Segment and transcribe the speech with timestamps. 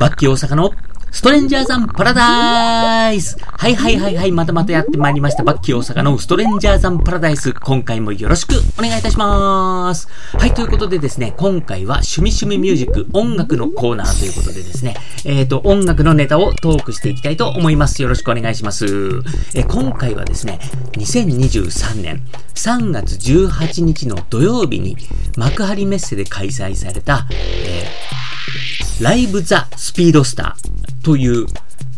[0.00, 0.72] バッキー大阪の
[1.10, 5.42] ストレンジャーザンパラダイスはいはいはいはい、またまたやってまいりました。
[5.44, 7.52] バッキー大阪のストレンジャーザンパラダイス。
[7.52, 10.08] 今回もよろしくお願いいたします。
[10.32, 18.00] はい、ということでですね、今回は趣味趣味ミュージック音楽のコーナーということでですね、えっ、ー、と、音楽のネタをトークしていきたいと思います。
[18.00, 19.20] よろしくお願いします。
[19.54, 20.58] え今回はですね、
[20.92, 22.22] 2023年
[22.54, 24.96] 3月18日の土曜日に
[25.36, 28.69] 幕張メッセで開催された、えー、
[29.00, 31.46] ライブザ・スピードスターという、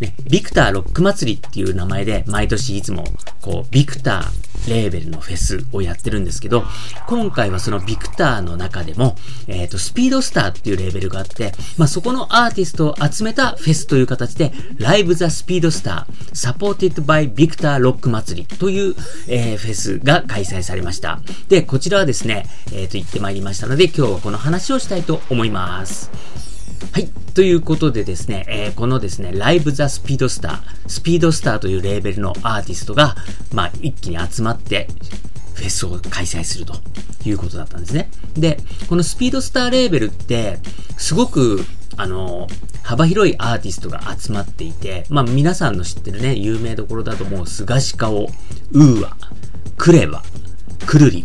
[0.00, 3.04] ね、ビクターロック祭りっていう名前で毎年いつも
[3.40, 6.62] こうビクターレーベルのフェスをやってるんですけど、
[7.08, 9.16] 今回はそのビクターの中でも、
[9.48, 18.94] えっ、ー、と、スピードスターっていうレーベルがあって、まあ、そこのアーティストを集めたフェスという形で、ライブザスピードスター、サポーティッドバイビクターロック祭りという、
[19.26, 21.20] えー、フェスが開催されました。
[21.48, 26.51] で、こちらはですね、えっ、ー、と、行ってまいりましたので、今日はこの話をしたいと思います。
[26.92, 27.08] はい。
[27.34, 33.16] ということでですね、えー、このですね、ライブザスピードスター、スピードスターというレーベルのアーティストが、
[33.50, 34.88] まあ、一気に集まって、
[35.54, 36.74] フェスを開催すると
[37.24, 38.10] いうことだったんですね。
[38.34, 38.58] で、
[38.90, 40.58] このスピードスターレーベルって、
[40.98, 41.64] すごく、
[41.96, 42.46] あの、
[42.82, 48.30] 幅広いアーティストが集まっていて、まあ皆さんの知ってるね、有名どころだともう、菅氏顔、
[48.72, 49.16] ウーア、
[49.78, 50.22] クレバ、
[50.84, 51.24] くるり、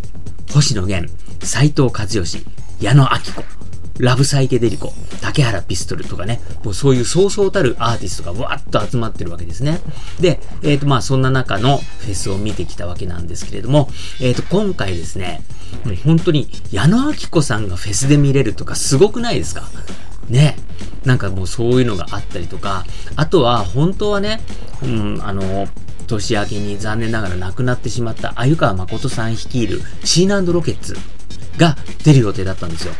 [0.50, 2.46] 星野源、斎藤和義、
[2.80, 3.08] 矢野明
[3.42, 3.57] 子、
[3.98, 9.80] ラブサイケデリコ、竹原ピストルとかね、もうそういうそうそうたるアーティストがわーっと集まってるわけですね。
[10.20, 13.88] で、えっ、ー、とまあそんな中のフェスを見てきたわけなんですけれども、
[14.20, 15.42] えっ、ー、と今回ですね、
[15.84, 19.68] もう本当に矢野明子さんがフェスで見れるとかすごくないですか？
[20.28, 20.56] ね。
[21.04, 22.84] なんかもうそういうのがあったりとか、
[23.16, 24.40] あとは本当はね、
[24.82, 25.66] うん、あの、
[26.06, 30.96] 年明けに残念ながら亡くなってしまった鮎川誠さん率いるシーナンドロケッツ
[31.56, 32.94] が出る予定だったんですよ。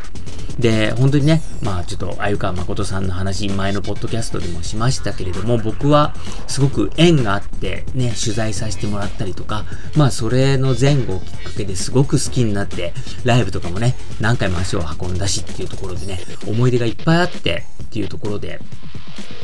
[0.58, 6.14] で、本当にね、まあちょっと、鮎川誠さんの話、前のポッドキャストでもしましたけれども、僕は
[6.48, 9.64] すごく縁があってね、取材させてもらったりとか、
[9.96, 12.92] まあそれの前後をきっかけですごく好きになって、
[13.24, 18.60] ライブとかもね、何回も足を運んだしっていうところでね、思い出がいっぱいあってっていうところで、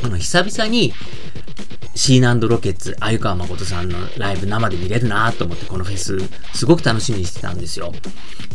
[0.02, 0.92] あの、久々に、
[1.94, 6.18] シーナンドロケッツ、鮎川誠さんのライブ生で見れるなと思ってこのフェス、
[6.52, 7.92] すごく楽しみにしてたんですよ。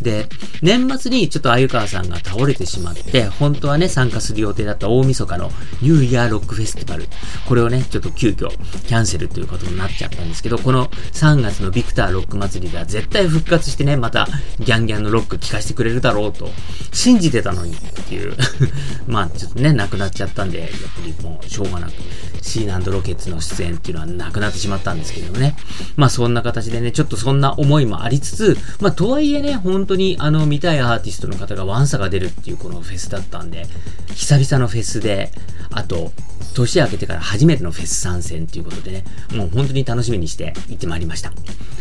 [0.01, 0.27] で、
[0.61, 5.51] 年末にちょっと鮎川さんが倒れてしまって、本当はね、参加する予定だった大晦日の
[5.81, 7.05] ニューイヤーロックフェスティバル。
[7.47, 8.49] これをね、ちょっと急遽
[8.83, 14.27] キャンセルということになっちゃったんですけど、この3月のビクターロック祭りでは絶対復活してね、また
[14.59, 16.49] ギャンギャンのロック聴かせてくれるだろうと
[16.91, 18.35] 信じてたのにっていう
[19.07, 20.75] まあちょっとね、亡くなっちゃったんで、やっぱ
[21.05, 21.93] りもうしょうがなく、
[22.41, 25.55] シーナンドロケッツの出演っていうのはなくなってしまったんですけどね。
[25.95, 33.65] まあそんな形でね、ちょっとそんな思いもありつつ、まあとはいえね、本当にあの見たいアーティストの方がワンサが出るっていうこのフェスだったんで、
[34.15, 35.31] 久々のフェスで、
[35.71, 36.11] あと、
[36.55, 39.03] 年明けてから初めてのフェス参戦っていうことでね、
[39.33, 41.31] もう本当に楽しみにして行ってまいりました。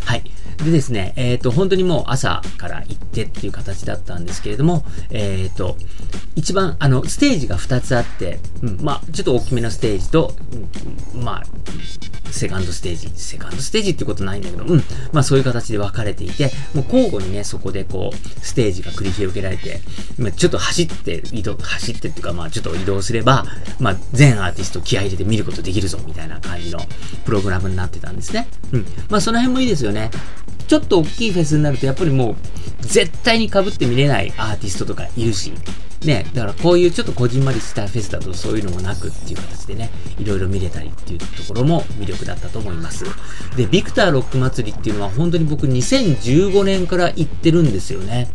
[0.04, 0.22] はい。
[0.64, 5.76] でですね、えっ、ー、と、本当にもう朝から行ってっていう形だったんですけれども、えっ、ー、と、
[6.34, 10.34] 一番、あの、ステージが2つあって、うん、まあ、ちょっと大きめのステージと、
[11.14, 11.42] うん、まあ、
[12.30, 14.82] セカンドステージ、セカンドステージってことないんだけど、うん、
[15.12, 19.80] まあそういう形で分かれていて、もう交互にね、そこでこう、ステージが繰り広げられて、
[20.18, 23.44] まあ、ちょっと走って、移動、走ってっていうか、まあちょっと移動すれば、
[23.80, 26.80] まあ全アーティスト気合入れて見ることできるぞ、みたいな感じの
[27.24, 28.46] プログラムになってたんですね。
[28.72, 28.86] うん。
[29.08, 30.10] まあその辺もいいですよね。
[30.68, 32.36] ちょっと大きいフェスになると、やっぱりもう、
[32.82, 35.52] 絶対に被って見れないアーティストとかいるし、
[36.04, 43.04] ね、だからこういうちょっとこじんまりしたフェスだとそういうのもなくっていう形でね、いろいろ見れたりっていうところも魅力だったと思います。
[43.56, 48.28] で、ビクターロック祭りっていうのは本当に僕2015年から行ってるんですよね。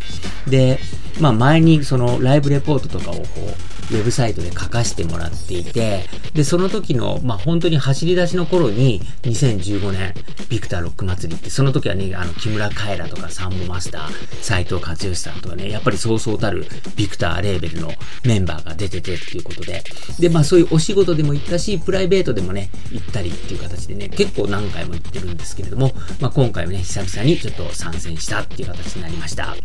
[0.47, 0.79] で、
[1.19, 10.13] まあ前にそのライブレポートとかをこう、ウェブサイトで書かせてもらっていて、で、その時の、まあ、本当に走り出しの頃に、2015年、
[10.50, 17.91] ビクターロック祭りって、その時はね、あの、木村カエラとかサンボマスター、斎藤和義さんとかね、やっぱりそうそうたるビクターレーベルの
[18.24, 19.84] メンバーが出ててっていうことで、
[20.19, 29.56] で、まあ、そういうお仕事でも行ったし、プライベートでもね、行ったりっていう形でね、結構何回も行ってるんですけれども、まあ、今回はね、久々にちょっと参戦したっていう形になりました。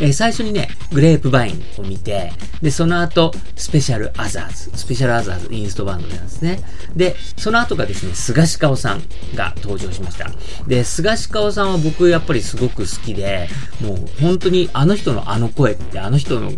[0.00, 2.32] えー、最初にね、グレープバインを見て、
[2.62, 6.60] で、その後、スペシャルアザーズ、スペシャルアザーズインストバンドなんですね。
[6.94, 9.02] で、その後がですね、菅氏顔さん
[9.34, 10.30] が登場しました。
[10.66, 13.48] で、菅氏顔さんは僕やっぱりすごく好きで、
[13.80, 16.50] もう本当にあの人のあの声ってあの人の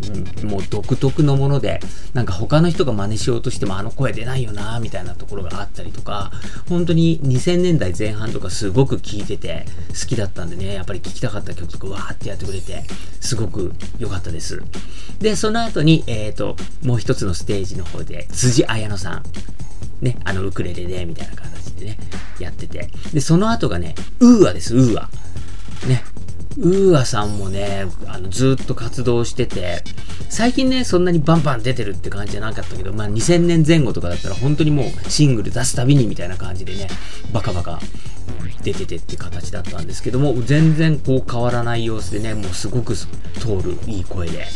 [0.44, 1.80] もう独特のもので、
[2.14, 6.32] なんか他の人が真似しようとしてもあの声出ないよな、みたいなところがあったりとか、
[6.66, 12.84] 本当に2000年代前半とかすごく聴いてて好きだったんでね、やっぱり聴きたかった曲とかわーってやってくれて、
[13.20, 14.62] すごく良かったです。
[15.20, 19.22] で、その後に、えっ、ー、と、もう一つのステージの方で、つじあやのさん。
[20.00, 21.98] ね、あの、ウクレレで、みたいな形でね、
[22.40, 22.88] やってて。
[23.12, 25.08] で、その後がね、 UAです、 UA。
[25.86, 26.02] ね。
[26.58, 29.82] UAさんもね、あの、ずっと活動してて、
[30.28, 36.88] 最近ね、そんなにバンバン出てるって感じじゃなかったけど、まあ2000年前後とかだったら本当にもうシングル出すたびにみたいな感じでね、
[37.32, 37.80] バカバカ
[38.62, 43.06] 出ててって形だったんですけども、全然こう変わらない様子でね、もうすごく通
[43.62, 44.46] るいい声で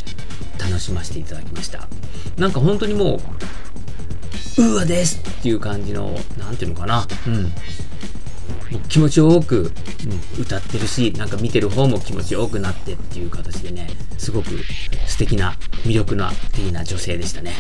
[0.59, 1.89] 楽しませていただきました。
[2.37, 3.21] なんか本当にも
[4.59, 7.53] う、うわですっていう感じの、なんていうのかな、うん。
[8.89, 9.73] 気持ちよく、
[10.41, 14.51] 歌ってるし、なんか見てる方も気持ちよくなってっていう形でね、すごく
[15.07, 17.53] 素敵な、魅力な的な女性でしたね。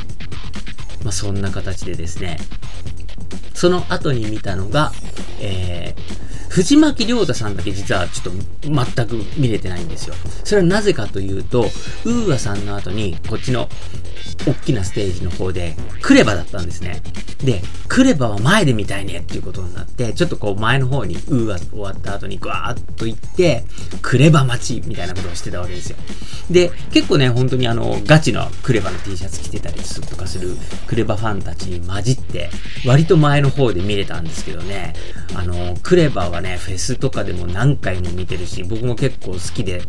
[1.02, 2.38] まあそんな形でですね、
[3.54, 4.92] その後に見たのが、
[5.40, 10.14] えー、藤巻亮太さんだけ実はちょっと全く見れてないんですよ。
[10.44, 11.70] それはなぜかというと、
[12.04, 13.68] ウーアさんの後に、こっちの
[14.46, 17.02] 大きなステージの方で、クレバだったんですね。
[17.38, 23.64] で、クレバは前で見たいねっていうことになって、ちょっとこう前の方に、うーわ終わった後にぐわーっと行って、
[24.02, 25.96] クレバ待ちみたいなことをしてたわけですよ。
[26.50, 29.76] で、結構ね、本当にあの、ガチのクレバの T シャツ着てたり
[30.08, 30.56] とかする
[30.86, 32.50] クレバファンたちに混じって、
[32.86, 34.94] 割と前の方で見れたんですけどね、
[35.34, 39.82] あの、クレバはね、フェスとかでも何回も見てるし、僕も結構好きで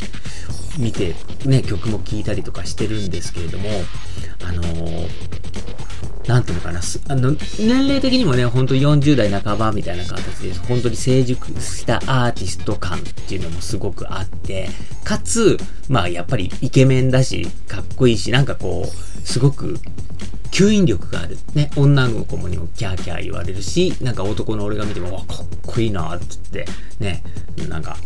[0.78, 1.16] 見て、
[1.46, 3.70] ね、曲も聴いたりとかしてるんですけれども、
[4.44, 5.08] あのー、
[6.28, 14.70] なんていうのかな、あの、年齢的にもね、ほんと40代半ばみたいな形で、本当に成熟したアーティスト感っていうのもすごくあって、
[15.04, 15.58] かつ、
[15.90, 19.80] まあやっぱりイケメンだし、かっこいいし、なんかこう、すごく
[20.52, 21.38] 吸引力がある。
[21.54, 26.66] ね、女の子にもキャーキャー言われるし、なんか男の俺が見ても、わ、かっこいいな、つって、
[27.00, 27.24] ね、
[27.70, 27.98] なんか、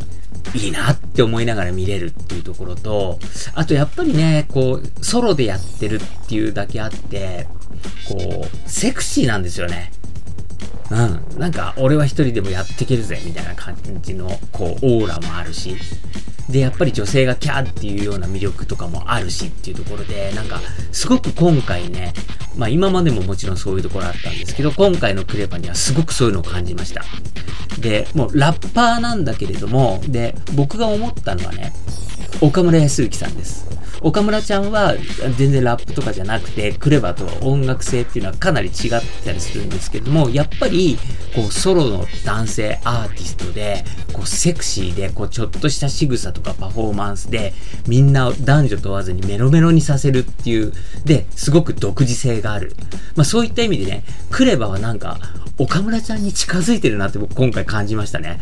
[0.54, 3.20] いいなって思いながら見れるっていうところと、
[3.54, 7.48] あとやっぱりね、こう、ソロでやってるっていうだけあって、
[8.08, 9.92] こう、セクシーなんですよね。
[10.92, 11.40] うん。
[11.40, 15.76] なんか、俺は一人でもやっていけるぜ、みたいな感じの、こう、オーラもあるし。
[16.50, 20.60] で、やっぱり女性がキャーっていうような魅力とかもあるしっていうところで、なんか、
[20.92, 22.14] すごく今回ね、
[22.58, 27.06] まあ今までももちろんそういうところあったんですけど、今回のクレバにはすごくそういうのを感じました。
[27.80, 31.72] で、もうラッパーなんだけれども、で、僕が思ったのはね、
[32.42, 33.71] 岡村康之さんです。
[34.02, 34.96] 岡村ちゃんは
[35.38, 40.98] 全然ラップとかじゃなくて、クレバーとは音楽性っていうのはかなり違ったりするんですけども、やっぱり、
[41.36, 47.54] こう、ソロの男性アーティストで、こう、セクシーで、こう、ちょっとした仕草とかパフォーマンスで、
[47.88, 50.74] みんな男女問わずにメロメロにさせるっていう、
[51.06, 52.76] で、すごく独自性がある。
[53.16, 55.20] まあそういった意味でね、クレバはなんか、
[55.62, 58.40] 岡村ちゃんに近づいてるなって僕今回感じましたね。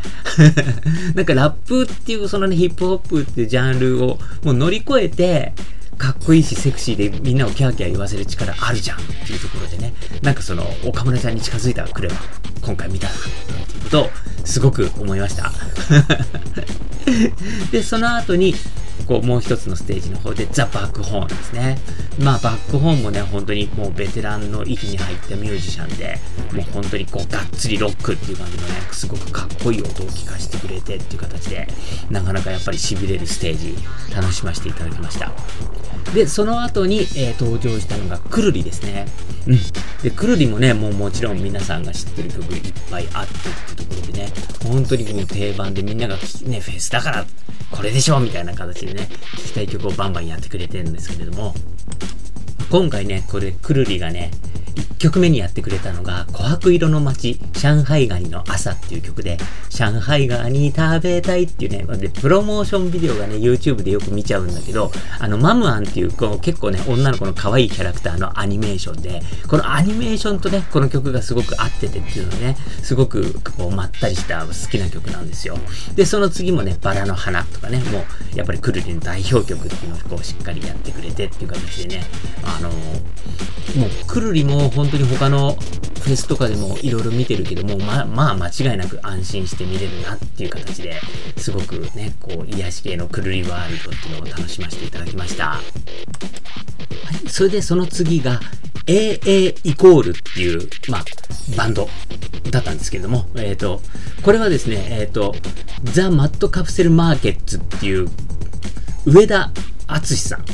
[1.15, 5.53] なんかラップっていうそのね、ヒップホップっていうジャンルをもう乗り越えて、
[5.97, 12.15] かっこいいしセクシーでみんなをキャーキャー言わせる力あるじゃんっていうところでね、なんかその岡村ちゃんに近づいたクレバ、
[12.61, 14.09] 今回見たなっていうことを
[14.45, 15.51] すごく思いました。
[17.71, 18.55] で、その後に、
[19.09, 21.79] こ、もう一つのステージの方で、ザ・バックホーンですね。
[22.19, 26.19] まあ、バックホーンもね、本当にもうベテランの域に入ったミュージシャンで、
[26.53, 31.67] もう本当にこう、がっつりロックっていう感じのね、すごくかっこいい音を聞かせてくれてっていう形で、
[32.11, 33.75] なかなかやっぱり痺れるステージ、
[34.15, 35.31] 楽しませていただきました。
[36.13, 39.07] で、その後に、えー、登場したのが、くるりですね。
[39.47, 39.59] うん。
[40.03, 46.19] で、くるりもね、もうもちろん皆さんが知ってる曲いっぱいあってっていうところでね、本当にもう定番でみんながね、
[46.59, 47.25] フェスだから
[47.71, 51.53] これでしょみたいな形でね、ね聴きたい曲をバンバンやってくれてるんですけれども、
[52.69, 54.29] 今回ね、これ、くるりがね、
[54.75, 59.37] 1曲目にやってくれたのが、琥珀色の街、上海ガニの朝っていう曲で、
[59.69, 75.57] 上海ガニ食べたいっていうね、で、プロモーションビデオがね、YouTube でよく見ちゃうんだけど、あの、マムアンっていう、こう結構ね、女の子の可愛いキャラクターのアニメーションで、このアニメーションとね、この曲がすごく合っててっていうのね、すごくこう、まったりした好きな曲なんですよ。
[75.95, 82.05] で、その次もね、バラの花とかね、もう、やっぱりクルリの代表曲っていうのをこう、しっかりやってくれてっていう形でね、
[82.43, 90.99] ああのもう、くるりも本当に他のフェスとかでもいろいろ見てるけども、ま、まあ間違いなく安心して見れるなっていう形で
[91.37, 95.45] すごくね、こう、癒し系のくるりワールドっていうのを楽しませていただきました。
[95.49, 95.61] は
[97.25, 97.29] い。
[97.29, 98.39] それでその次が、
[98.87, 101.05] AA イコールっていう、まあ、
[101.55, 101.87] バンド
[102.49, 103.81] だったんですけれども、えっ、ー、と、
[104.23, 105.35] これはですね、えっ、ー、と、
[105.83, 108.09] ザ・マットカプセルマーケッツっていう、
[109.05, 109.51] 上田
[109.87, 110.45] 敦さん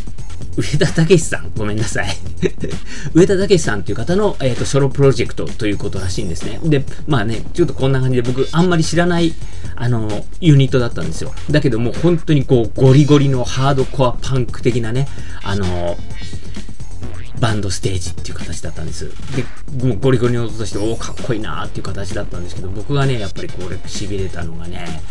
[0.58, 2.08] 上田武さん、ごめんなさい。
[3.14, 6.60] 上田武さんという方の、え、ー、と、ソロプロジェクトということらしいんですね。
[6.64, 9.34] で、まあね、ちょっとこんな感じで僕、あんまり知らない、
[9.76, 11.34] あの、ユニットだったんですよ。
[11.52, 15.08] だけどもう本当にこう、ゴリゴリのハードコアパンク的なね、
[15.44, 15.98] あの、
[17.40, 19.10] バンドステージっていう形だったんです。
[19.36, 19.44] で、
[19.86, 25.02] もうゴリゴリに音として、おお、かっこいいなーっていう形だったんですけど、僕がね、やっぱりこれ、痺れたのがね、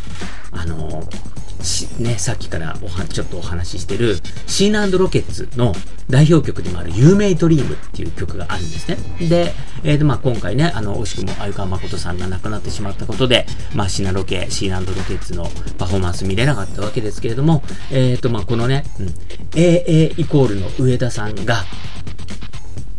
[0.52, 4.16] あのー、ね、さっきからおは、ちょっとお話ししてる、
[4.46, 5.74] シーナロケッツの
[6.10, 8.98] 代表曲でもある、有名ドリームっていう曲があるんですね。
[9.28, 19.06] で、えーと、まあ今回ね、あの、惜しくも鮎川誠さんが亡くなってしまったことで、まあシナロケ、シーナロケッツのパフォーマンス見れなかったわけですけれども、えーと、まあこのね、うん、
[19.52, 21.64] AA イコールの上田さんが、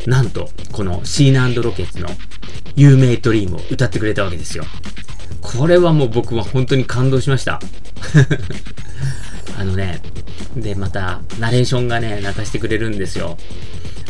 [0.05, 2.09] なんと、このシーナロケッツの
[2.75, 4.65] 有名ドリームを歌ってくれたわけですよ。
[5.41, 7.59] これはもう僕は本当に感動しました。
[9.57, 10.01] あのね、
[10.55, 13.37] で、また、ナレーションがね、泣かしてくれるんですよ。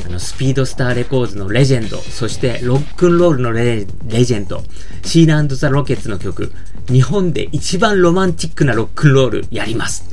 [0.06, 4.64] あの、スピードスターレコーズのレジェンド、そしてロックンロールのレジェンド、
[5.04, 6.52] シーナザ・ロケッツの曲、
[6.88, 10.06] 日本で一番ロマンチックなロックンロールやります。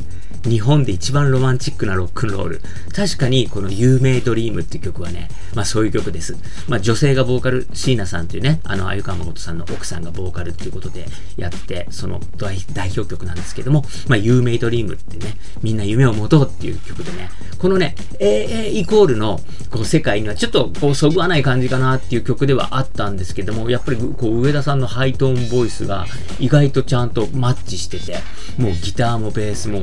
[0.44, 2.62] 日本で一番ロマンチックなロックンロール。
[2.94, 6.36] 確かに、この有名ドリームっていう曲はね、まあそういう曲です。
[6.68, 11.06] まあ女性がボーカル、椎名さんっていうね、あの、あゆかまことさんの奥さんがボーカルっていうことで
[11.36, 12.58] やって、その代
[12.94, 26.06] 表曲なんですけども、まあ有名ドリームってね、みんな夢を持とうっていう曲でね、このね、AA イコールのこう世界にはちょっとこうそぐわない感じかなっていう曲ではあったんですけども、やっぱりこう上田さんのハイトーンボイスが
[26.40, 28.18] 意外とちゃんとマッチしてて、
[28.58, 29.82] もうギターもベースも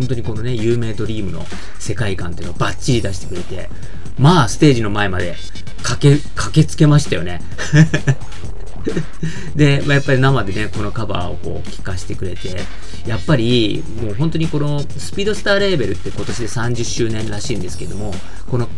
[0.00, 1.44] 本当にこのね、有名ドリームの
[1.78, 3.68] 世界観っていうのをバッチリ出してくれて、
[4.18, 5.36] まあ、ステージの前まで
[5.82, 7.42] 駆け、駆けつけましたよね。
[9.54, 12.62] で、まあ、やっぱり生でね、このカバーをこう聴かせてくれて、
[13.06, 18.14] やっぱりもう本当にこのスピードスターレーベルって今年で30周年らしいんですけども、
[18.50, 18.70] この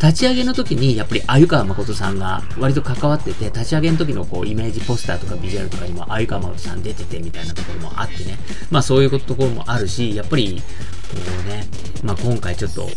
[0.00, 8.38] 立ち上げの時に、やっぱり、鮎川誠さんが割と関わってて、立ち上げの時のこう、イメージポスターとかビジュアルとかにも、鮎川誠さん出ててみたいなところもあってね。
[8.70, 10.62] まあそういうところもあるし、やっぱり、
[11.16, 11.66] うね、
[12.02, 12.88] まあ今回ちょっと、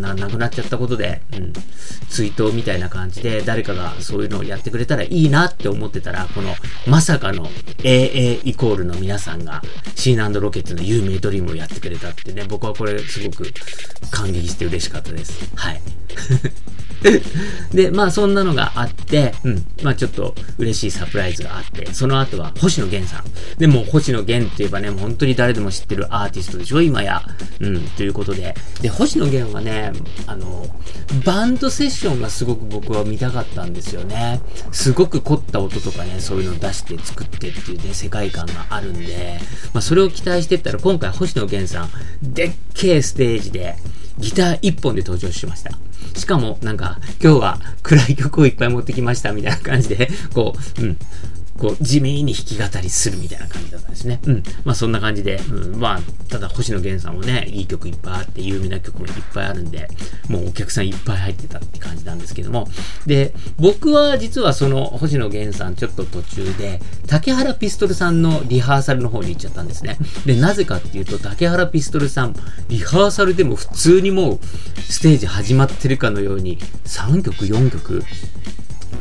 [0.00, 1.52] な、なくなっちゃったことで、うん、
[2.08, 6.54] 追悼みたいな感じで、誰かがそういうのをやってくれたらいいなって思ってたら、この、
[6.86, 7.46] まさかの
[7.78, 9.62] AA イコールの皆さんが、
[9.94, 13.52] シーナロケッツの有名ドリームをやってくれたってね、僕はこれすごく
[14.10, 15.50] 感激して嬉しかったです。
[15.54, 15.80] はい。
[17.72, 19.66] で、まあそんなのがあって、うん。
[19.82, 23.24] まあちょっと嬉しいサプライズがあって、その後は星野源さん。
[23.58, 27.22] で、も星野源って言えばね、もう本当に誰でも知ってるアーティストでしょ今や。
[27.62, 27.88] うん。
[27.90, 28.54] ということで。
[28.80, 29.92] で、星野源はね、
[30.26, 30.66] あの、
[31.24, 34.40] バンドセッションがすごく僕は見たかったんですよね。
[34.72, 39.38] すごく凝った音とかね、そういうのを出して作ってっていうね、世界観があるんで、
[39.72, 41.90] まあそれを期待してったら、今回星野源さん、
[42.22, 43.76] でっけえステージで、
[44.18, 45.70] ギター一本で登場しました。
[46.18, 50.98] しかも、なんか、今日は暗い曲をいっぱい持ってきましたみたいな感じで、こう、うん、
[51.58, 54.20] こう、地味に弾き語りするみたいな感じだったんですね。
[54.26, 54.42] うん。
[54.64, 59.88] まあそんな感じで、うん、まあ、ただ星野源さんもね、いい曲いっぱいあって、有名な曲もいっぱいあるんで、
[60.28, 62.68] もうお客さんいっぱい入ってたって感じなんですけども。
[63.06, 69.98] で、僕は実はその星野源さんちょっと途中で、竹原ピストルさんのリハーサルの方に行っちゃったんですね。
[70.24, 72.34] で、なぜかっていうと、竹原ピストルさん、
[72.68, 74.40] リハーサルでも普通にもう、
[74.88, 78.02] ステージ始まってるかのように、3曲、4曲、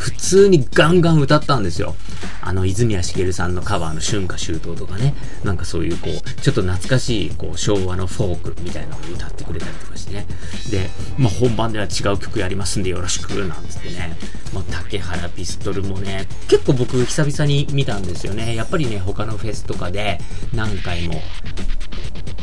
[0.02, 1.96] 普通にガンガン歌ったんですよ。
[2.42, 10.26] あの、泉谷しげるさんのカバーの春夏秋冬とかね、なんかそういうこう、ちょっと懐かしい、こう、昭和のフォークみたいなのを歌ってくれたりとかしてね。
[10.72, 10.90] で、
[11.20, 14.18] まあ、本番では違う曲やりますんでよろしく、なんつってね。
[14.52, 18.56] まあ、竹原ピストルもね、結構僕久々に見たんですよね。
[18.56, 20.20] やっぱりね、他のフェスとかで
[20.52, 21.22] 何回も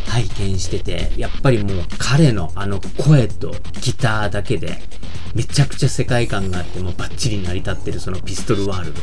[0.06, 4.80] 拝見してて、やっぱりもう彼のあの声とギターだけで、
[5.34, 9.00] めちゃくちゃ世界観があって、もうバッチリ成り立ってるそのピストルワールド。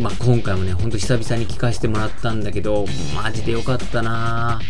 [0.00, 4.60] まあ、今回もね、ほんと久々に聞かせてもらったんだけど、マジでよかったな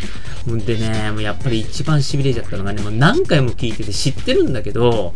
[0.47, 0.65] ぁ。
[0.65, 5.13] でね、もうやっぱり一番痺れちゃったのがね、もう何回も聞いてて知ってるんだけど、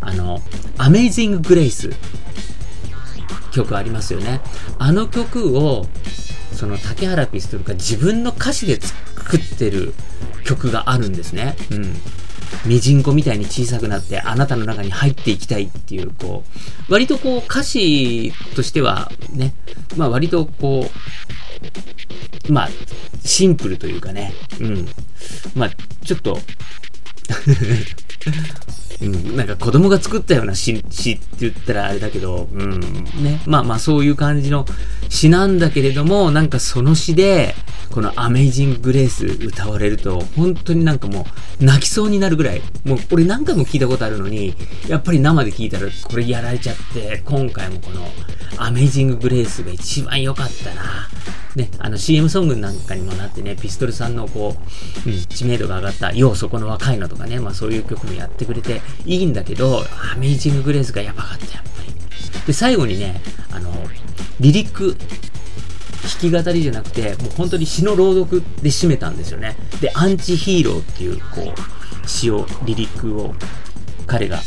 [0.00, 0.42] あの、
[0.76, 1.90] アメイジング・グレイス
[3.52, 4.40] 曲ありますよね。
[4.78, 5.86] あの曲を、
[6.52, 9.94] その竹原ピストルが自分の歌詞で作ってる
[10.44, 11.56] 曲があるんですね。
[11.70, 11.94] うん。
[12.66, 16.44] ミジンコみたいに小さくなってあなたの中に入っていきたいっていう、こ
[16.88, 19.54] う、割とこう歌詞としてはね、
[19.96, 20.88] まあ割とこ
[22.48, 22.68] う、まあ、
[23.24, 24.88] シンプルというかね、うん。
[25.54, 25.70] まあ、
[26.04, 26.38] ちょっと
[29.00, 32.80] うん、なんか子供が作ったような詩って言ったらあれだけど、うん、
[33.22, 33.40] ね。
[33.46, 34.66] まあまあそういう感じの
[35.14, 37.54] 詩なんだけれども、なんかその詩で、
[37.92, 41.24] このアメイジング・グレース歌われると、本当になんかも
[41.60, 44.56] う泣きそうになるぐらい、もう俺何回も聞いたことあるのに、
[44.88, 48.10] やっぱり生で聞いたらこれやられちゃって、今回もこの
[48.58, 51.08] アメイジング・グレースが一番良かったな。
[51.54, 54.56] ね、あの CM ソングなんかにもなってね、ピストルさんのこ
[55.06, 61.93] う、うん、知名度が上がった、ようそこの若いのとかね、まあそういう曲もやってくれていいんだけど、アメイジンググレースがやばかった、やっぱり。
[62.46, 63.72] で、最後にね、あの、
[64.40, 64.96] リリック、
[66.02, 69.56] 弾き語りじゃなくて、もう本当に詩の朗読で締めたんですよね。
[69.80, 71.54] で、アンチヒーローっていう、こ
[72.04, 73.34] う、詩を、リリックを
[74.06, 74.38] 彼が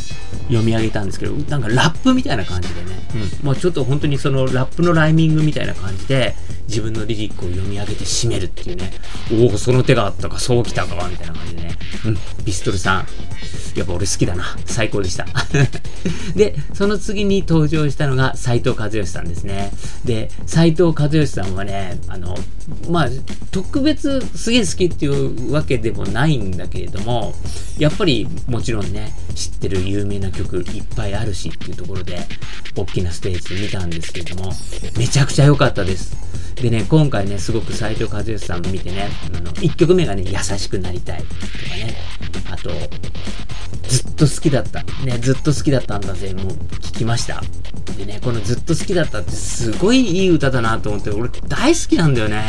[0.48, 3.00] 読み上げたんですけど、なんかラップみたいな感じでね、
[3.42, 6.36] うん、もうちょっと本当にそのラップのライミングみたいな感じで、
[6.68, 8.92] 自分のリリックを読み上げて締めるっていうね、
[9.32, 13.08] おお、その手があったか、そうきたか、みたいな感じでね、うん、ピストルさん、
[13.78, 14.44] やっぱ俺好きだな。
[14.66, 15.26] 最高でした。
[16.36, 19.72] で、その次に登場したのが斎藤和義さんですね。
[20.04, 22.36] で、斎藤和義さんはね、あの、
[22.90, 23.10] まあ、
[23.52, 27.36] 特別すげえ好きっていうわけでもないんだけれども、
[27.78, 32.20] やっぱりもちろんね、知ってる有名な曲いっぱいあるしっていうところで、
[32.76, 34.52] 大きなステージで見たんですけれども、
[34.98, 36.16] めちゃくちゃ良かったです。
[36.62, 41.36] でね、今回ね、すごく斎藤和義さん見てね、あの、1曲目がね、優しくなりたいとか
[41.76, 41.96] ね、
[42.50, 42.72] あと、
[44.18, 44.84] っと好きだった。
[45.06, 47.44] ね、ずっと好きだったんだぜ、もう聞きました。
[47.96, 52.44] でね、このずっと好きだったってすごいいい歌だなと思って、俺大好きなんだよね。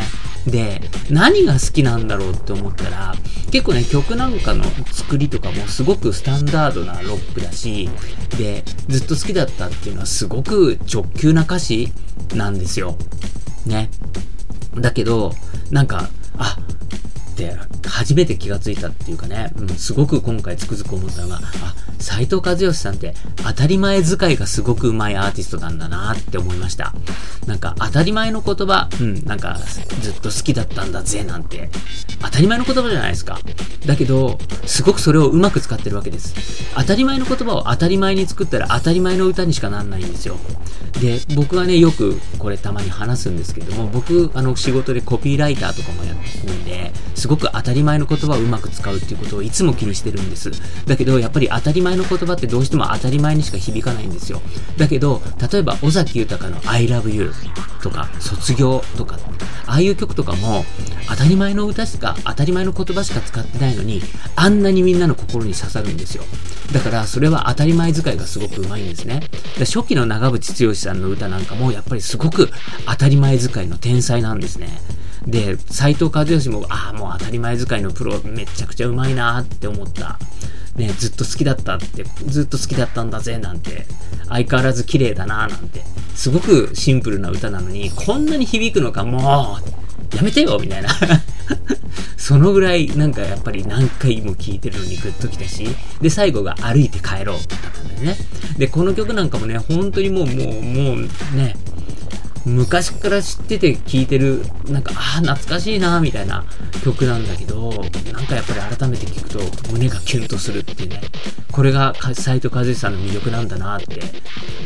[0.47, 3.13] で、何が好きなんだろうって思ったら、
[3.51, 7.89] 結構ね、曲なんかの作りとかもすごくスタンダードなロックだし、
[8.37, 11.91] で、ずっと好きだったっていうのはすごく直球な歌詞
[12.33, 12.97] なんですよ。
[13.65, 13.89] ね。
[14.75, 15.33] だけど、
[15.69, 16.57] なんか、あ、
[17.47, 26.93] って初めて気がついたっていうかね、うん、すごく今回つくづく思ったのが、あ、斎藤和義さんって当たり前使いがすごく上手いアーティストなんだなって思いました。
[27.45, 29.57] なんか当たり前の言葉、うん、なんか
[30.01, 31.69] ずっと好きだったんだぜなんて、
[32.21, 33.39] 当たり前の言葉じゃないですか。
[33.85, 36.33] だけど、すごくそれをうまく使ってるわけです。
[36.75, 40.37] 当たり前の言葉を当たり前に作ったら当たり前の歌にしかなんないんですよ。
[41.01, 50.51] で、僕はね、よくこれたまに話すんですけども、僕、あの、仕事でコピーライターとかもやってるんで、すごく当たり前の言葉をうまく使うっていうことをいつも気にしてるんです。
[50.85, 54.41] だけど、やっぱり当たり前前の言葉ってどうしても当たり前にしか響かないんですよ。
[54.77, 57.31] だけど、例えば、尾崎豊の I love you
[57.81, 59.17] とか、卒業とか、
[59.65, 60.65] ああいう曲とかも、
[61.07, 64.01] 当たり前の歌しか、当たり前の言葉しか使ってないのに、
[64.35, 66.23] あんなにみんなの心に刺さるんですよ。
[66.71, 69.21] だから、それは当たり前使いがすごくうまいんですね。
[69.59, 72.49] 初期の長渕剛さんの歌なんかも、やっぱりすごく
[72.85, 74.79] 当たり前使いの天才なんですね。
[75.25, 80.19] で、斎藤和義も、ああ、もう当たり前使いのプロめちゃくちゃうまいなって思った。
[80.75, 83.85] ね、ずっと好きだったって、ずっと好きだったんだぜなんて、
[84.27, 85.81] 相変わらず綺麗だななんて、
[86.15, 89.57] すごくシンプルな歌なのに、こんなに響くのか、も
[90.13, 90.89] う、やめてよみたいな
[92.17, 95.67] そのぐらい、なんかやっぱり何回も聴いてるのにグッときたし、
[96.01, 98.17] で、最後が歩いて帰ろうだったんだよね。
[98.57, 101.55] で、この曲なんかもね、本当にもう、もう、もうね、
[102.45, 106.45] 昔から知ってて聴いてる、なんか、ああ、懐かしいな、みたいな
[106.83, 107.69] 曲なんだけど、
[108.13, 109.39] なんかやっぱり改めて聴くと
[109.71, 111.01] 胸がキュンとするっていうね、
[111.51, 114.01] これが斎藤和義さんの魅力なんだなって、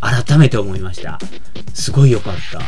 [0.02, 1.20] 改めて思いました。
[1.74, 2.62] すごい良かった。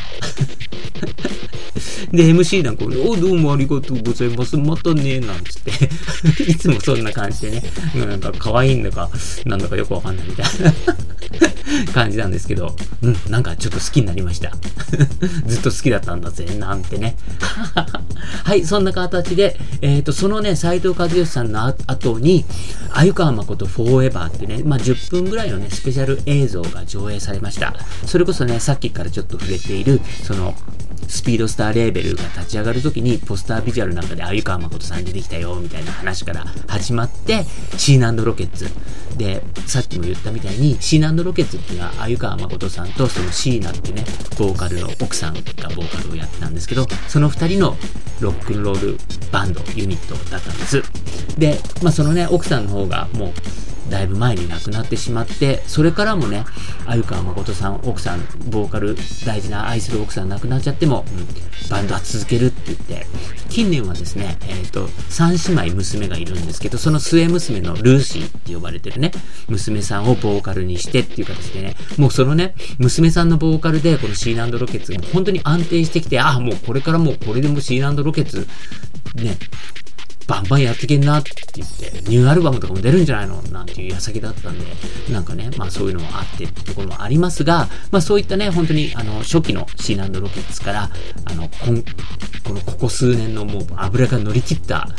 [2.12, 4.58] で、MC なんか、おどうもありがとうございます。
[4.58, 5.72] またね、なんつって
[6.50, 7.64] いつもそんな感じでね、
[7.96, 9.10] なんか可愛いんだか、
[9.46, 10.74] なんだかよくわかんないみたいな
[11.94, 14.52] 感じなんですけど、うん、なんかちょっと好きになりました。
[15.48, 17.16] ずっと好きだったんだぜ、なんてね。
[18.44, 22.46] はい、そんな形で、えっ、ー、と、そのね、斎藤和義さんの後に、
[22.92, 27.74] 鮎川誠フォーエバーってね、まあ、10分ぐらいのね、スペシャル映像が上映されました。
[28.06, 30.56] それこそね、さっきからちょっと触れている、その、
[31.08, 37.46] スピードスターレーベルが立ち上がるときに、ポスタービジュアルなんかで、鮎川誠さん出てきたよ、みたいな話から始まって、
[37.78, 38.70] シーナロケッツ。
[39.18, 44.06] で、さっきも言ったみたいに、シーナロケッツっていうのは、鮎川誠さんと、そのシーナってね、
[44.38, 45.42] ボーカルの奥さんが
[45.76, 47.78] ボーカルをやってたんですけど、その二人の
[48.20, 48.98] ロックンロール
[49.32, 50.84] バンド、ユニットだったんです。
[51.38, 53.34] で、まあそのね、奥さんの方がもう、
[53.90, 56.46] だいぶ前に亡くなってしまって、それからもね、
[56.86, 58.20] 鮎川誠さん、奥さん、
[58.50, 58.96] ボーカル、
[59.26, 63.06] 大事な愛する奥さん亡くなっちゃっても、うん、バンドは続けるって言って、
[63.50, 69.12] 近年はですね、えっ、ー、と、三姉妹娘がいるんですけど、その末娘のルーシーって呼ばれてるね、
[69.48, 78.48] 娘さんをボーカルにしてっていう形でね、もうそのね、娘さんのボーカルで、このシーランドロケッツが本当に安定してきて、ああ、もうこれからもうこれでもシーランドロケッツ、
[79.16, 79.38] ね、
[80.28, 83.42] バンバンやってけんなって言って、ニューアルバムとかも出るんじゃないの？
[83.44, 84.66] なんていう矢先だったんで、
[85.12, 90.90] なんかね、まあそういうのもあってってところもありますが、まあそういったね、本当にあの、初期のシーランドロケッツから、
[91.26, 91.84] あの、こん、
[92.44, 94.96] このここ数年のもう油が乗り切った、ね、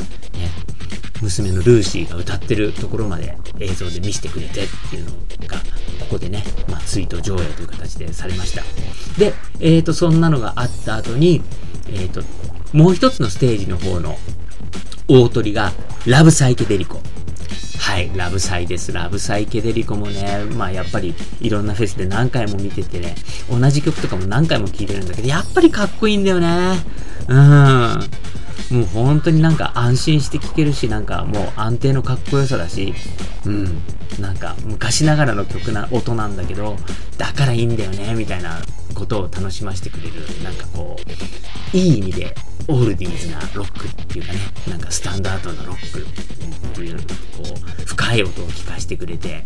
[1.23, 5.11] 娘のルーシーが歌ってるところまで映像で見せてくれてっていうの
[5.49, 5.59] が、
[6.01, 8.63] ここでね、まあツイート上映という形でされました。
[9.19, 11.43] で、えっ、ー、と、そんなのがあった後に、
[11.89, 12.23] えっ、と、
[12.73, 14.17] もう一つのステージの方の
[15.09, 15.73] 大鳥が、
[16.07, 17.01] ラブサイケデリコ。
[17.79, 18.93] はい、ラブサイです。
[18.93, 23.15] ラブサイケデリコもね、まあやっぱりいろんなフェスで何回も見ててね、
[23.49, 26.77] 同じ曲とかも何回も聴いてるんだけど、やっぱりかっこいいんだよね。
[27.29, 27.37] うん。
[28.71, 32.93] もう本当になんか安心して聴けるし、なんかもう安定のかっこよさだし、
[33.45, 33.83] うん。
[34.21, 36.77] なんか昔ながらの曲な、音なんだけど、
[37.19, 38.61] だからいいんだよね、みたいな
[38.95, 40.97] ことを楽しませてくれる、なんかこ
[41.73, 42.35] う、いい意味で
[42.69, 44.39] オールディーズなロックっていうかね、
[44.69, 47.05] なんかスタンダードなロックっていう、こ
[47.43, 49.45] う、深い音を聞かせてくれて、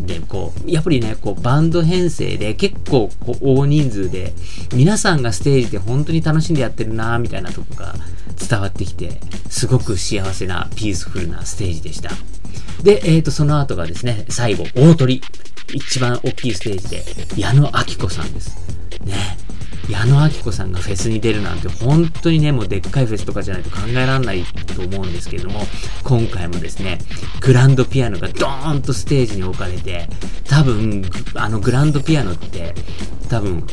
[0.00, 4.32] で、こう、やっぱりね、こう、バンド編成で結構こう大人数で、
[4.74, 7.94] 皆さんがステージで本当に楽しんでやってるなみたいなとこが
[8.36, 12.10] 伝わってきて、すごく幸せな、ピースフルなステージでした。
[12.82, 15.22] で、えっ、ー、と、その後がですね、最後、大鳥。
[15.72, 16.88] 一番大きいステージ
[17.36, 18.56] で、矢野明子さんです。
[19.04, 19.36] ね。
[19.88, 25.60] 矢野明子さんがフェスに出るなんて本当にね、もうでっかいフェスとかじゃないと考えられないと思うんですけれども、
[26.04, 26.98] 今回もですね、
[27.40, 30.08] グランドピアノがドーンとステージに置かれて、
[30.44, 31.04] 多分、
[31.34, 32.74] あのグランドピアノって、
[33.30, 33.64] 多分、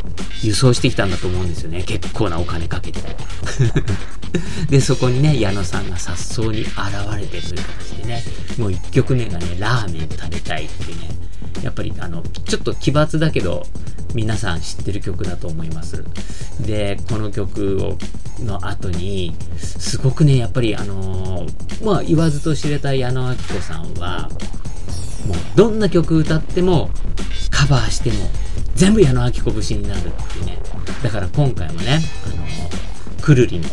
[0.44, 1.82] 輸送してきたんだと思うんですよね。
[1.82, 3.00] 結構なお金かけて。
[4.70, 6.70] で、そこにね、矢野さんが颯爽に現
[7.18, 8.24] れてという形でね、
[8.60, 11.10] もう1曲目がね、ラーメン食べたいっていうね、
[11.64, 13.66] やっぱりあの、ちょっと奇抜だけど、
[14.14, 16.04] 皆さん知ってる曲だと思います。
[16.60, 17.98] で、この曲を、
[18.44, 24.30] の後に、すごくね、やっぱりあのー、まあ、言わずと知れた矢野明子さんは、
[25.26, 26.92] もう、どんな曲歌っても、
[27.50, 28.30] カバーしても、
[28.78, 30.60] 全部矢野明子節になるっていうね。
[31.04, 33.68] だから今回もね、あの、くるりの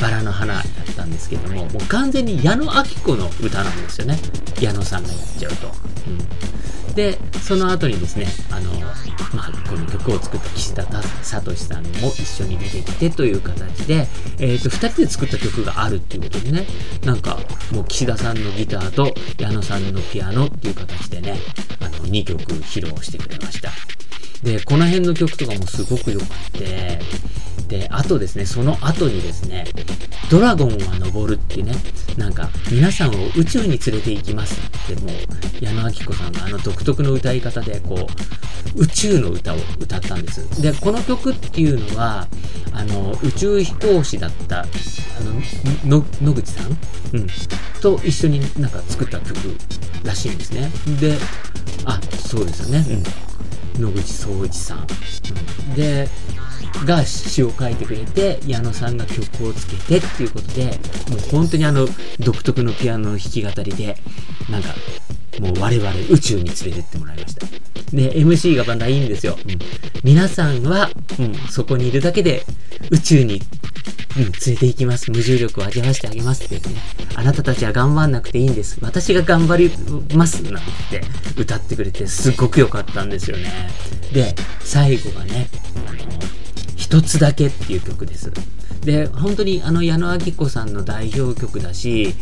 [0.00, 0.64] バラの花やっ
[0.96, 2.70] たんですけども、もう完全に矢野明
[3.04, 4.18] 子の歌なんですよね。
[4.58, 5.70] 矢野さんがやっちゃうと。
[6.88, 8.70] うん、で、その後にですね、あの、
[9.34, 10.82] まあ、この曲を作った岸田
[11.22, 14.06] 聡さんも一緒に出てきてという形で、
[14.38, 16.66] えっ、ー、と、二人で作った曲があるっていうことでね、
[17.04, 17.38] なんか、
[17.70, 21.38] もう岸田さんのギターと矢野さんのピアノっていう形でね、
[21.80, 23.70] あの、2曲披露してくれました。
[24.42, 27.00] で、この辺の曲とかもすごく良くって、
[27.68, 29.66] で、あとですね、その後にですね、
[30.30, 31.74] ドラゴンは登るっていうね、
[32.16, 34.60] なんか、皆さんを宇宙に連れて行きます
[34.92, 38.06] ってもう、矢野明子さんがあの独特の歌い方で、こ
[38.76, 40.62] う、宇宙の歌を歌ったんです。
[40.62, 42.28] で、この曲っていうのは、
[42.72, 44.66] あの、宇宙飛行士だった、あ
[45.84, 46.78] の、野口さん？
[47.14, 47.26] うん。
[47.80, 49.34] と一緒になんか作った曲
[50.04, 50.70] らしいんですね。
[51.00, 51.16] で、
[51.84, 52.84] あ、そうですよね。
[52.88, 53.02] うん。
[53.80, 54.86] 野口聡一さん。
[55.68, 56.08] うん、で、
[56.84, 60.64] が詩を書いてくれて、矢野さんが曲をつけてっていうことで、
[61.10, 61.86] もう本当にあの、
[62.20, 63.96] 独特のピアノの弾き語りで、
[64.50, 64.74] なんか、
[65.40, 67.46] もう我々宇宙に連れてってもらいました。
[67.92, 69.36] で、MC がまたいいんですよ。
[69.46, 69.58] うん、
[70.02, 72.44] 皆さんは、うん、そこにいるだけで
[72.90, 73.40] 宇宙に、
[74.16, 75.10] うん、連れて行きます。
[75.10, 76.76] 無重力を味わわせてあげますって言ってね。
[77.14, 78.78] あなたたちは頑張んなくていいんです。
[78.82, 79.70] 私が頑張り
[80.14, 81.02] ますなんて
[81.38, 83.50] 歌ってくれてすっごく良かったんですよね。
[84.12, 85.48] で、最後がね、
[85.86, 85.98] あの、
[86.76, 88.32] 一つだけっていう曲です。
[88.82, 92.14] で、本当にあの矢野明子さんの代表曲だし、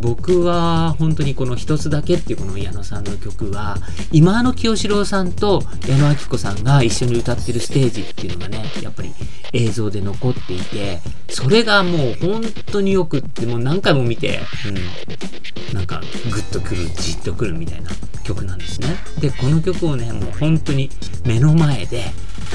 [0.00, 3.76] 僕は本当にこの一つだけっていうこの矢野さんの曲は、
[4.12, 9.12] 今の清志郎さんと矢野明子さんが一緒に歌ってるステージっていうのがね、やっぱり
[9.52, 17.90] 映像で残っていて、それがもう本当によくって、もう何回も見て、うん、なんかグッとくる、じっとくるみたいな
[18.24, 18.96] 曲なんですね。
[19.20, 20.90] で、この曲をね、もう本当に
[21.24, 22.12] 目の前で、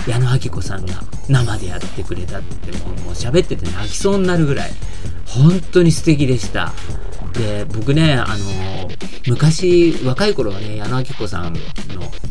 [0.08, 4.71] 矢野明子さんが生でやってくれたってもうもう喋ってて泣きそうになるぐらい
[5.27, 6.73] 本当に素敵でした。
[7.34, 8.89] で、僕ね、あの、
[9.28, 11.60] 昔、若い頃はね、矢野明子さんの、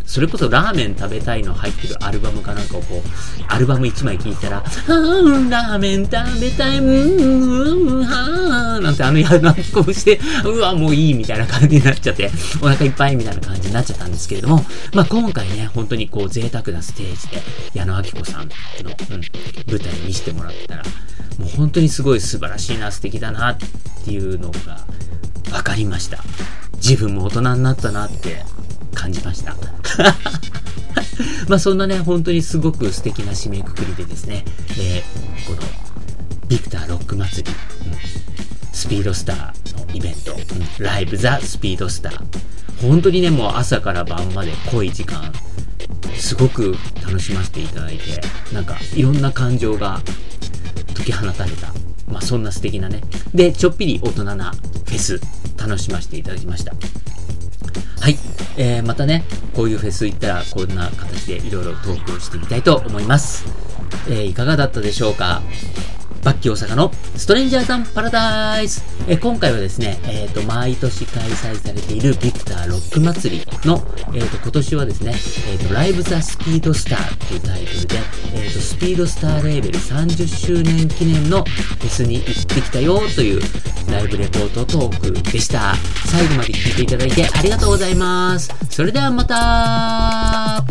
[0.04, 12.30] それこそラーメン食べたいの入ってるアルバムかなんかをこう、アルバム1枚聴いたら、はーラーメン食べたい、うーん、はーなんてあの矢野明子をして、うわ、もういいみたいな感じになっちゃって、
[12.62, 17.42] お腹いっぱいみたいな感じになっちゃったんですけれども、まあ今回ね、本当にこう贅沢なステージで、
[17.74, 18.54] 矢野明子さんの、
[19.10, 19.20] うん、
[19.66, 20.82] 舞台見せてもらったら、
[21.38, 23.56] もう本当にすごい素晴らしいな、素敵だなっ
[24.04, 24.84] ていうのが
[25.52, 26.18] 分かりました。
[26.76, 28.42] 自分も大人になったなって
[28.94, 29.56] 感じました。
[31.48, 34.44] まあそんなね、本当にすごく素敵な締めくくりでですね、
[34.78, 35.58] えー、この
[36.48, 37.50] ビクターロック祭り、
[37.90, 37.98] うん、
[38.72, 42.22] スピードスターのイベント、うん、ライブザ・スピードスター。
[42.80, 45.32] 本当にね、もう朝から晩まで濃い時間、
[46.16, 48.20] すごく楽しませていただいて、
[48.52, 50.00] なんかいろんな感情が
[50.94, 51.72] 解き放たれた、
[52.12, 53.00] まあ、そんな素敵なね。
[53.34, 55.20] で、ちょっぴり大人なフェス、
[55.58, 56.72] 楽しませていただきました。
[58.00, 58.18] はい。
[58.56, 63.44] えー、またね、こういうフェス行ったら、こんな形でいろいろトークをしてみたいと思います。
[64.08, 65.42] えー、いかがだったでしょうか？
[66.22, 68.84] バッキー大阪のストレンジャーザンパラダイス。
[69.08, 73.82] え今回はですね、えっ、ー、と、毎年開催されているビクターロック祭りの、
[74.14, 75.14] えっ、ー、と、今年はですね、
[75.50, 77.96] えっ、ー、と、ライブザスピードスターっていうタイトルで、
[78.34, 83.40] えっ、と、スピードスターレーベル30周年記念のフェスに行ってきたよという
[83.90, 85.74] ライブレポートトークでした。
[86.06, 88.54] 最後まで聞いていただいてありがとうございます。
[88.70, 90.64] それではまた